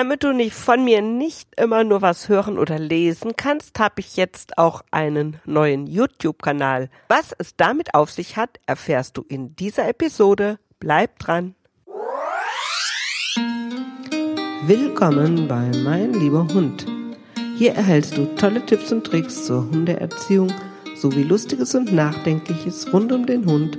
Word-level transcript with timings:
Damit 0.00 0.22
du 0.22 0.32
nicht 0.32 0.54
von 0.54 0.84
mir 0.84 1.02
nicht 1.02 1.60
immer 1.60 1.82
nur 1.82 2.02
was 2.02 2.28
hören 2.28 2.56
oder 2.56 2.78
lesen 2.78 3.32
kannst, 3.36 3.80
habe 3.80 3.98
ich 3.98 4.16
jetzt 4.16 4.56
auch 4.56 4.82
einen 4.92 5.40
neuen 5.44 5.88
YouTube-Kanal. 5.88 6.88
Was 7.08 7.34
es 7.36 7.56
damit 7.56 7.94
auf 7.94 8.12
sich 8.12 8.36
hat, 8.36 8.60
erfährst 8.64 9.16
du 9.16 9.24
in 9.28 9.56
dieser 9.56 9.88
Episode. 9.88 10.60
Bleib 10.78 11.18
dran. 11.18 11.56
Willkommen 14.68 15.48
bei 15.48 15.68
Mein 15.82 16.12
lieber 16.12 16.46
Hund. 16.54 16.86
Hier 17.56 17.74
erhältst 17.74 18.16
du 18.16 18.26
tolle 18.36 18.64
Tipps 18.64 18.92
und 18.92 19.02
Tricks 19.02 19.46
zur 19.46 19.68
Hundeerziehung 19.68 20.52
sowie 20.94 21.24
Lustiges 21.24 21.74
und 21.74 21.92
Nachdenkliches 21.92 22.92
rund 22.92 23.10
um 23.10 23.26
den 23.26 23.46
Hund, 23.46 23.76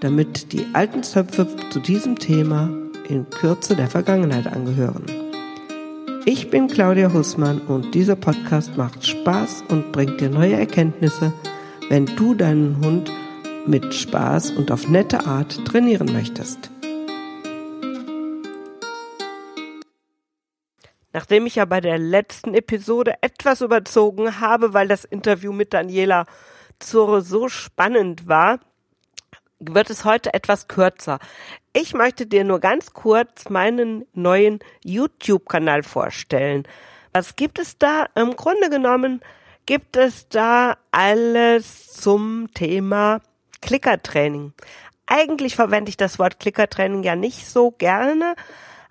damit 0.00 0.54
die 0.54 0.64
alten 0.72 1.02
Zöpfe 1.02 1.46
zu 1.68 1.80
diesem 1.80 2.18
Thema 2.18 2.70
in 3.10 3.28
Kürze 3.28 3.76
der 3.76 3.88
Vergangenheit 3.88 4.46
angehören. 4.46 5.23
Ich 6.26 6.48
bin 6.48 6.68
Claudia 6.68 7.12
Hussmann 7.12 7.60
und 7.60 7.94
dieser 7.94 8.16
Podcast 8.16 8.78
macht 8.78 9.06
Spaß 9.06 9.64
und 9.68 9.92
bringt 9.92 10.22
dir 10.22 10.30
neue 10.30 10.54
Erkenntnisse, 10.54 11.34
wenn 11.90 12.06
du 12.06 12.34
deinen 12.34 12.82
Hund 12.82 13.12
mit 13.66 13.92
Spaß 13.92 14.52
und 14.52 14.72
auf 14.72 14.88
nette 14.88 15.26
Art 15.26 15.66
trainieren 15.66 16.10
möchtest. 16.14 16.70
Nachdem 21.12 21.44
ich 21.44 21.56
ja 21.56 21.66
bei 21.66 21.82
der 21.82 21.98
letzten 21.98 22.54
Episode 22.54 23.16
etwas 23.20 23.60
überzogen 23.60 24.40
habe, 24.40 24.72
weil 24.72 24.88
das 24.88 25.04
Interview 25.04 25.52
mit 25.52 25.74
Daniela 25.74 26.24
Zurre 26.78 27.20
so 27.20 27.48
spannend 27.48 28.26
war, 28.26 28.60
wird 29.70 29.90
es 29.90 30.04
heute 30.04 30.34
etwas 30.34 30.68
kürzer. 30.68 31.18
Ich 31.72 31.94
möchte 31.94 32.26
dir 32.26 32.44
nur 32.44 32.60
ganz 32.60 32.92
kurz 32.92 33.48
meinen 33.48 34.06
neuen 34.12 34.60
YouTube-Kanal 34.84 35.82
vorstellen. 35.82 36.66
Was 37.12 37.36
gibt 37.36 37.58
es 37.58 37.78
da? 37.78 38.06
Im 38.14 38.36
Grunde 38.36 38.70
genommen 38.70 39.20
gibt 39.66 39.96
es 39.96 40.28
da 40.28 40.76
alles 40.90 41.92
zum 41.92 42.48
Thema 42.54 43.20
Klickertraining. 43.60 44.52
Eigentlich 45.06 45.56
verwende 45.56 45.88
ich 45.88 45.96
das 45.96 46.18
Wort 46.18 46.40
Klickertraining 46.40 47.02
ja 47.02 47.16
nicht 47.16 47.46
so 47.46 47.70
gerne, 47.70 48.34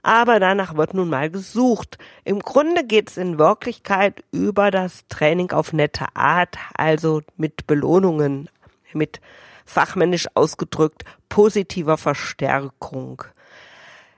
aber 0.03 0.39
danach 0.39 0.75
wird 0.75 0.94
nun 0.94 1.09
mal 1.09 1.29
gesucht. 1.29 1.97
Im 2.23 2.39
Grunde 2.39 2.83
geht 2.83 3.09
es 3.09 3.17
in 3.17 3.39
Wirklichkeit 3.39 4.23
über 4.31 4.71
das 4.71 5.07
Training 5.07 5.51
auf 5.51 5.73
nette 5.73 6.07
Art, 6.16 6.57
also 6.75 7.21
mit 7.38 7.66
Belohnungen, 7.67 8.49
mit 8.94 9.21
fachmännisch 9.66 10.28
ausgedrückt 10.33 11.03
positiver 11.30 11.97
Verstärkung. 11.97 13.23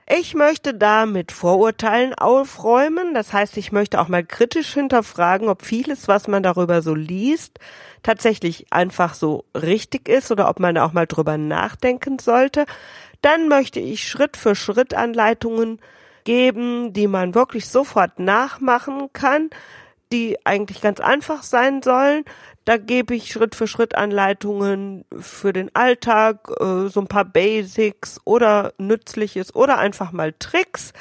Ich 0.08 0.34
möchte 0.34 0.72
da 0.72 1.04
mit 1.04 1.32
Vorurteilen 1.32 2.14
aufräumen. 2.14 3.12
Das 3.12 3.32
heißt, 3.32 3.56
ich 3.56 3.72
möchte 3.72 4.00
auch 4.00 4.06
mal 4.06 4.24
kritisch 4.24 4.72
hinterfragen, 4.74 5.48
ob 5.48 5.62
vieles, 5.62 6.06
was 6.06 6.28
man 6.28 6.44
darüber 6.44 6.80
so 6.80 6.94
liest, 6.94 7.58
tatsächlich 8.04 8.66
einfach 8.70 9.14
so 9.14 9.44
richtig 9.52 10.08
ist 10.08 10.30
oder 10.30 10.48
ob 10.48 10.60
man 10.60 10.76
da 10.76 10.86
auch 10.86 10.92
mal 10.92 11.06
drüber 11.06 11.38
nachdenken 11.38 12.20
sollte. 12.20 12.66
Dann 13.20 13.48
möchte 13.48 13.80
ich 13.80 14.08
Schritt 14.08 14.36
für 14.36 14.54
Schritt 14.54 14.94
Anleitungen 14.94 15.80
geben, 16.22 16.92
die 16.92 17.08
man 17.08 17.34
wirklich 17.34 17.68
sofort 17.68 18.20
nachmachen 18.20 19.08
kann, 19.12 19.50
die 20.12 20.38
eigentlich 20.44 20.80
ganz 20.80 21.00
einfach 21.00 21.42
sein 21.42 21.82
sollen. 21.82 22.24
Da 22.64 22.76
gebe 22.76 23.14
ich 23.14 23.30
Schritt 23.30 23.54
für 23.54 23.66
Schritt 23.66 23.94
Anleitungen 23.94 25.04
für 25.18 25.52
den 25.52 25.74
Alltag, 25.74 26.50
äh, 26.60 26.88
so 26.88 27.00
ein 27.00 27.08
paar 27.08 27.24
Basics 27.24 28.20
oder 28.24 28.72
Nützliches 28.78 29.54
oder 29.54 29.78
einfach 29.78 30.12
mal 30.12 30.34
Tricks. 30.38 30.92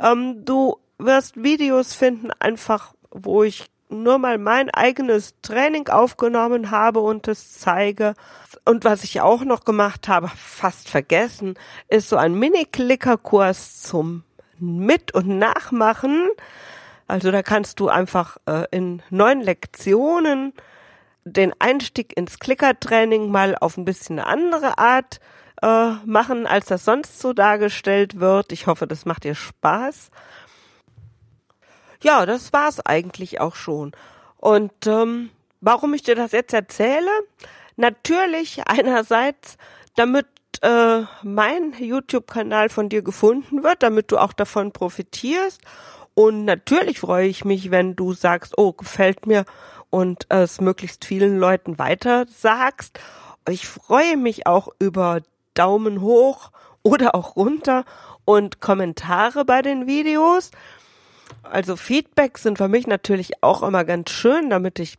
Ähm, 0.00 0.44
du 0.44 0.78
wirst 0.98 1.42
Videos 1.42 1.94
finden, 1.94 2.30
einfach 2.38 2.94
wo 3.10 3.42
ich 3.42 3.70
nur 3.90 4.18
mal 4.18 4.38
mein 4.38 4.70
eigenes 4.70 5.34
Training 5.42 5.88
aufgenommen 5.88 6.70
habe 6.70 7.00
und 7.00 7.26
es 7.28 7.54
zeige. 7.54 8.14
Und 8.64 8.84
was 8.84 9.04
ich 9.04 9.20
auch 9.20 9.44
noch 9.44 9.64
gemacht 9.64 10.08
habe, 10.08 10.28
fast 10.28 10.88
vergessen, 10.88 11.54
ist 11.88 12.08
so 12.08 12.16
ein 12.16 12.34
Mini-Clicker-Kurs 12.34 13.82
zum 13.82 14.24
Mit- 14.58 15.14
und 15.14 15.38
Nachmachen. 15.38 16.28
Also 17.08 17.30
da 17.30 17.42
kannst 17.42 17.80
du 17.80 17.88
einfach 17.88 18.36
äh, 18.46 18.64
in 18.70 19.02
neun 19.10 19.40
Lektionen 19.40 20.52
den 21.24 21.52
Einstieg 21.58 22.16
ins 22.16 22.38
Klickertraining 22.38 23.30
mal 23.30 23.56
auf 23.56 23.76
ein 23.76 23.84
bisschen 23.84 24.18
eine 24.18 24.28
andere 24.28 24.78
Art 24.78 25.20
äh, 25.62 25.92
machen, 26.04 26.46
als 26.46 26.66
das 26.66 26.84
sonst 26.84 27.18
so 27.18 27.32
dargestellt 27.32 28.20
wird. 28.20 28.52
Ich 28.52 28.66
hoffe, 28.66 28.86
das 28.86 29.06
macht 29.06 29.24
dir 29.24 29.34
Spaß. 29.34 30.10
Ja, 32.02 32.26
das 32.26 32.52
war's 32.52 32.80
eigentlich 32.80 33.40
auch 33.40 33.56
schon. 33.56 33.92
Und 34.36 34.86
ähm, 34.86 35.30
warum 35.60 35.94
ich 35.94 36.02
dir 36.02 36.14
das 36.14 36.32
jetzt 36.32 36.52
erzähle? 36.52 37.10
Natürlich 37.76 38.62
einerseits, 38.66 39.56
damit 39.96 40.26
äh, 40.62 41.02
mein 41.22 41.72
YouTube-Kanal 41.78 42.68
von 42.68 42.88
dir 42.88 43.02
gefunden 43.02 43.62
wird, 43.62 43.82
damit 43.82 44.12
du 44.12 44.18
auch 44.18 44.32
davon 44.32 44.72
profitierst. 44.72 45.62
Und 46.18 46.46
natürlich 46.46 46.98
freue 46.98 47.28
ich 47.28 47.44
mich, 47.44 47.70
wenn 47.70 47.94
du 47.94 48.12
sagst, 48.12 48.58
oh, 48.58 48.72
gefällt 48.72 49.28
mir 49.28 49.44
und 49.88 50.26
es 50.30 50.60
möglichst 50.60 51.04
vielen 51.04 51.38
Leuten 51.38 51.78
weiter 51.78 52.26
sagst. 52.26 52.98
Ich 53.48 53.68
freue 53.68 54.16
mich 54.16 54.44
auch 54.44 54.66
über 54.80 55.20
Daumen 55.54 56.00
hoch 56.00 56.50
oder 56.82 57.14
auch 57.14 57.36
runter 57.36 57.84
und 58.24 58.60
Kommentare 58.60 59.44
bei 59.44 59.62
den 59.62 59.86
Videos. 59.86 60.50
Also 61.44 61.76
Feedback 61.76 62.38
sind 62.38 62.58
für 62.58 62.66
mich 62.66 62.88
natürlich 62.88 63.40
auch 63.44 63.62
immer 63.62 63.84
ganz 63.84 64.10
schön, 64.10 64.50
damit 64.50 64.80
ich 64.80 64.98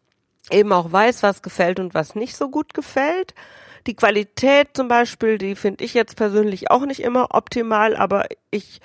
eben 0.52 0.72
auch 0.72 0.90
weiß, 0.90 1.22
was 1.22 1.42
gefällt 1.42 1.82
und 1.82 1.94
was 1.94 2.16
nicht 2.16 2.38
so 2.38 2.50
gut 2.50 2.74
gefällt. 2.74 3.36
Die 3.88 3.96
Qualität 3.98 4.70
zum 4.74 4.88
Beispiel, 4.88 5.38
die 5.38 5.56
finde 5.56 5.84
ich 5.84 5.94
jetzt 5.94 6.16
persönlich 6.16 6.72
auch 6.72 6.86
nicht 6.86 7.02
immer 7.02 7.36
optimal, 7.36 7.98
aber 7.98 8.28
ich 8.52 8.80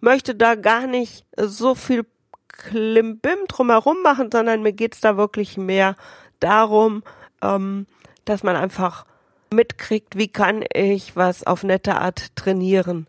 möchte 0.00 0.34
da 0.34 0.54
gar 0.54 0.86
nicht 0.86 1.24
so 1.36 1.74
viel 1.74 2.06
Klimbim 2.48 3.46
drumherum 3.48 4.02
machen, 4.02 4.30
sondern 4.32 4.62
mir 4.62 4.72
geht's 4.72 5.00
da 5.00 5.16
wirklich 5.16 5.56
mehr 5.56 5.96
darum, 6.40 7.02
ähm, 7.42 7.86
dass 8.24 8.42
man 8.42 8.56
einfach 8.56 9.06
mitkriegt, 9.52 10.16
wie 10.16 10.28
kann 10.28 10.64
ich 10.72 11.16
was 11.16 11.44
auf 11.46 11.64
nette 11.64 11.96
Art 11.96 12.36
trainieren. 12.36 13.06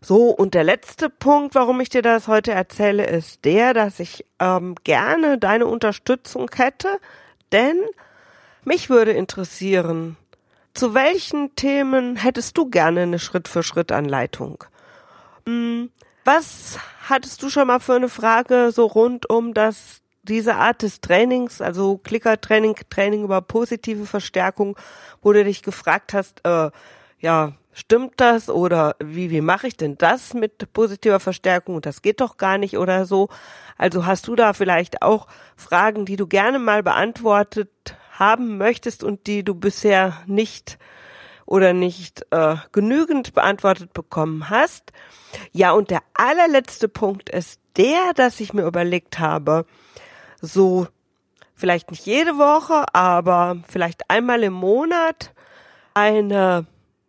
So, 0.00 0.30
und 0.30 0.54
der 0.54 0.64
letzte 0.64 1.10
Punkt, 1.10 1.54
warum 1.54 1.80
ich 1.80 1.88
dir 1.88 2.02
das 2.02 2.26
heute 2.26 2.52
erzähle, 2.52 3.06
ist 3.06 3.44
der, 3.44 3.72
dass 3.72 4.00
ich 4.00 4.24
ähm, 4.40 4.74
gerne 4.82 5.38
deine 5.38 5.66
Unterstützung 5.66 6.50
hätte, 6.54 6.88
denn 7.52 7.76
mich 8.64 8.90
würde 8.90 9.12
interessieren, 9.12 10.16
zu 10.74 10.94
welchen 10.94 11.54
Themen 11.54 12.16
hättest 12.16 12.56
du 12.56 12.68
gerne 12.68 13.02
eine 13.02 13.18
Schritt-für-Schritt-Anleitung? 13.18 14.64
Hm, 15.46 15.90
was 16.24 16.78
hattest 17.08 17.42
du 17.42 17.50
schon 17.50 17.66
mal 17.66 17.80
für 17.80 17.94
eine 17.94 18.08
Frage 18.08 18.70
so 18.72 18.86
rund 18.86 19.28
um 19.28 19.54
das 19.54 20.02
diese 20.22 20.54
Art 20.54 20.82
des 20.82 21.00
Trainings, 21.00 21.60
also 21.60 21.98
Clicker-Training, 21.98 22.76
Training 22.88 23.24
über 23.24 23.40
positive 23.40 24.06
Verstärkung, 24.06 24.78
wo 25.20 25.32
du 25.32 25.42
dich 25.42 25.62
gefragt 25.62 26.14
hast, 26.14 26.40
äh, 26.46 26.70
ja, 27.18 27.52
stimmt 27.72 28.14
das 28.18 28.48
oder 28.48 28.94
wie, 29.02 29.30
wie 29.30 29.40
mache 29.40 29.66
ich 29.66 29.76
denn 29.76 29.98
das 29.98 30.34
mit 30.34 30.72
positiver 30.72 31.20
Verstärkung 31.20 31.76
und 31.76 31.86
das 31.86 32.02
geht 32.02 32.20
doch 32.20 32.36
gar 32.36 32.58
nicht 32.58 32.78
oder 32.78 33.06
so. 33.06 33.28
Also 33.78 34.06
hast 34.06 34.28
du 34.28 34.36
da 34.36 34.52
vielleicht 34.52 35.02
auch 35.02 35.26
Fragen, 35.56 36.04
die 36.04 36.16
du 36.16 36.26
gerne 36.26 36.58
mal 36.58 36.82
beantwortet 36.82 37.96
haben 38.12 38.58
möchtest 38.58 39.02
und 39.02 39.26
die 39.26 39.42
du 39.42 39.54
bisher 39.54 40.22
nicht 40.26 40.78
oder 41.52 41.74
nicht 41.74 42.24
äh, 42.30 42.56
genügend 42.72 43.34
beantwortet 43.34 43.92
bekommen 43.92 44.48
hast. 44.48 44.90
Ja, 45.52 45.72
und 45.72 45.90
der 45.90 46.00
allerletzte 46.14 46.88
Punkt 46.88 47.28
ist 47.28 47.60
der, 47.76 48.14
dass 48.14 48.40
ich 48.40 48.54
mir 48.54 48.62
überlegt 48.62 49.18
habe, 49.18 49.66
so 50.40 50.86
vielleicht 51.54 51.90
nicht 51.90 52.06
jede 52.06 52.38
Woche, 52.38 52.86
aber 52.94 53.58
vielleicht 53.68 54.08
einmal 54.08 54.42
im 54.44 54.54
Monat 54.54 55.34
eine 55.92 56.64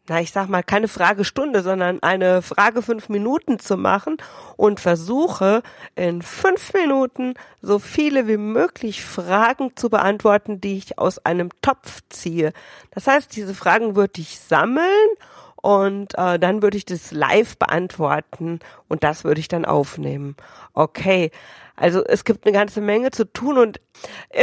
na, 0.08 0.20
ich 0.20 0.32
sag 0.34 0.50
mal, 0.50 0.64
keine 0.64 0.90
Fragestunde, 0.90 1.62
sondern 1.62 2.04
eine 2.04 2.42
Frage 2.42 2.82
fünf 2.82 3.08
Minuten 3.08 3.58
zu 3.60 3.78
machen 3.78 4.18
und 4.58 4.82
versuche 4.82 5.64
in 5.96 6.22
fünf 6.22 6.74
Minuten 6.74 7.36
so 7.62 7.80
viele 7.80 8.28
wie 8.28 8.38
möglich 8.38 9.06
Fragen 9.06 9.78
zu 9.78 9.90
beantworten, 9.90 10.60
die 10.60 10.78
ich 10.78 11.00
aus 11.00 11.20
einem 11.26 11.50
Topf 11.62 12.02
ziehe. 12.10 12.52
Das 12.92 13.08
heißt, 13.08 13.34
diese 13.34 13.54
Fragen 13.54 13.96
würde 13.96 14.20
ich 14.20 14.40
sammeln 14.42 15.10
und 15.56 16.18
äh, 16.18 16.38
dann 16.38 16.62
würde 16.62 16.76
ich 16.76 16.86
das 16.86 17.12
live 17.12 17.58
beantworten 17.58 18.60
und 18.90 19.06
das 19.06 19.24
würde 19.24 19.40
ich 19.40 19.48
dann 19.48 19.64
aufnehmen. 19.64 20.36
Okay, 20.74 21.32
also 21.78 22.04
es 22.04 22.26
gibt 22.26 22.46
eine 22.46 22.52
ganze 22.52 22.82
Menge 22.82 23.12
zu 23.12 23.32
tun 23.32 23.58
und, 23.58 23.80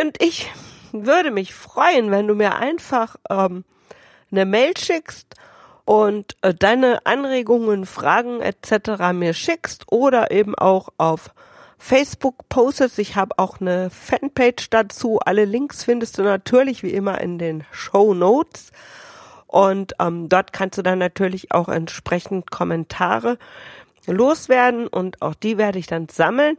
und 0.03 0.23
ich 0.23 0.51
würde 0.93 1.31
mich 1.31 1.53
freuen, 1.53 2.11
wenn 2.11 2.27
du 2.27 2.35
mir 2.35 2.57
einfach 2.57 3.17
ähm, 3.29 3.65
eine 4.33 4.47
Mail 4.47 4.75
schickst 4.79 5.37
und 5.91 6.37
äh, 6.43 6.55
deine 6.55 7.05
Anregungen, 7.05 7.85
Fragen 7.85 8.41
etc. 8.43 9.11
mir 9.13 9.35
schickst 9.35 9.91
oder 9.91 10.31
eben 10.31 10.55
auch 10.55 10.91
auf 10.99 11.35
Facebook 11.79 12.49
postest. 12.49 13.01
Ich 13.01 13.17
habe 13.17 13.37
auch 13.41 13.61
eine 13.61 13.91
Fanpage 13.91 14.71
dazu. 14.71 15.19
Alle 15.19 15.45
Links 15.47 15.83
findest 15.83 16.17
du 16.17 16.23
natürlich 16.23 16.85
wie 16.85 16.93
immer 16.93 17.21
in 17.21 17.41
den 17.41 17.65
Show 17.73 18.15
Notes. 18.15 18.71
Und 19.49 19.95
ähm, 19.99 20.29
dort 20.29 20.53
kannst 20.53 20.79
du 20.79 20.83
dann 20.83 21.01
natürlich 21.01 21.51
auch 21.51 21.69
entsprechend 21.69 22.53
Kommentare 22.53 23.37
loswerden 24.07 24.87
und 24.87 25.21
auch 25.23 25.35
die 25.35 25.59
werde 25.59 25.81
ich 25.81 25.89
dann 25.89 26.09
sammeln. 26.09 26.57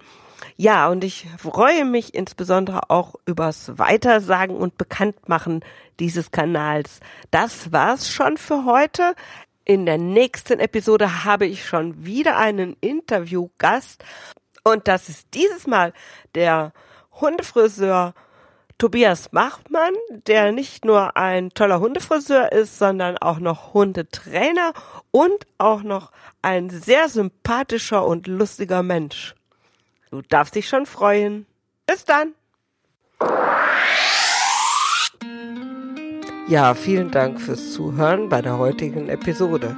Ja, 0.58 0.90
und 0.90 1.04
ich 1.04 1.28
freue 1.38 1.86
mich 1.86 2.14
insbesondere 2.14 2.90
auch 2.90 3.16
übers 3.26 3.78
Weitersagen 3.78 4.56
und 4.56 4.78
Bekanntmachen 4.78 5.64
dieses 6.00 6.32
Kanals. 6.32 7.00
Das 7.30 7.72
war's 7.72 8.12
schon 8.12 8.38
für 8.38 8.66
heute. 8.66 9.16
In 9.64 9.86
der 9.86 9.98
nächsten 9.98 10.60
Episode 10.60 11.24
habe 11.24 11.46
ich 11.46 11.66
schon 11.66 12.06
wieder 12.06 12.38
einen 12.38 12.76
Interviewgast 12.82 14.04
und 14.64 14.88
das 14.88 15.10
ist 15.10 15.28
dieses 15.34 15.68
Mal 15.68 15.94
der 16.36 16.74
Hundefriseur 17.20 18.14
Tobias 18.78 19.32
Machmann, 19.32 19.94
der 20.26 20.52
nicht 20.52 20.86
nur 20.86 21.16
ein 21.16 21.52
toller 21.52 21.80
Hundefriseur 21.80 22.52
ist, 22.52 22.80
sondern 22.80 23.18
auch 23.20 23.38
noch 23.38 23.76
Hundetrainer 23.76 24.74
und 25.12 25.46
auch 25.60 25.84
noch 25.84 26.12
ein 26.42 26.72
sehr 26.72 27.08
sympathischer 27.08 28.06
und 28.06 28.26
lustiger 28.26 28.82
Mensch. 28.82 29.36
Du 30.12 30.22
darfst 30.22 30.54
dich 30.56 30.68
schon 30.68 30.86
freuen. 30.86 31.46
Bis 31.88 32.04
dann. 32.04 32.34
Ja, 36.50 36.74
vielen 36.74 37.12
Dank 37.12 37.40
fürs 37.40 37.72
Zuhören 37.72 38.28
bei 38.28 38.42
der 38.42 38.58
heutigen 38.58 39.08
Episode. 39.08 39.78